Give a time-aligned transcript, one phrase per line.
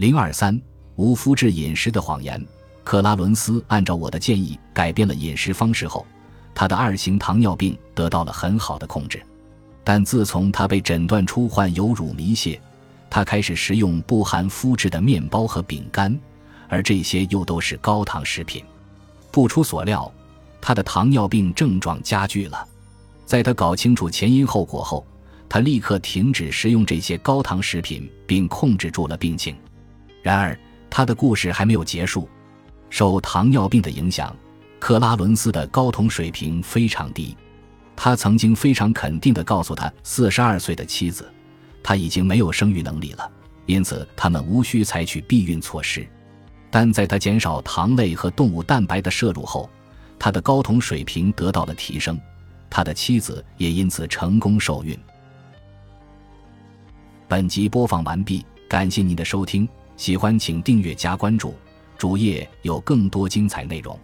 [0.00, 0.58] 零二三
[0.96, 2.42] 无麸质饮食的谎言。
[2.82, 6.06] 克拉伦斯按照我的建议改变了饮食方式后，
[6.54, 9.22] 他的二型糖尿病得到了很好的控制。
[9.84, 12.58] 但自从他被诊断出患有乳糜泻，
[13.10, 16.18] 他开始食用不含麸质的面包和饼干，
[16.66, 18.64] 而这些又都是高糖食品。
[19.30, 20.10] 不出所料，
[20.62, 22.66] 他的糖尿病症状加剧了。
[23.26, 25.06] 在他搞清楚前因后果后，
[25.46, 29.54] 他立刻停止食用这些高糖食品，并控制住了病情。
[30.22, 30.58] 然而，
[30.88, 32.28] 他的故事还没有结束。
[32.88, 34.34] 受糖尿病的影响，
[34.78, 37.36] 克拉伦斯的睾酮水平非常低。
[37.94, 41.30] 他曾经非常肯定地告诉他四十二岁的妻子，
[41.82, 43.30] 他已经没有生育能力了，
[43.66, 46.06] 因此他们无需采取避孕措施。
[46.70, 49.68] 但在他减少糖类和动物蛋白的摄入后，
[50.18, 52.18] 他的睾酮水平得到了提升，
[52.70, 54.98] 他的妻子也因此成功受孕。
[57.28, 59.68] 本集播放完毕，感谢您的收听，
[60.00, 61.54] 喜欢请订阅加关注，
[61.98, 64.00] 主页有更多精彩内容。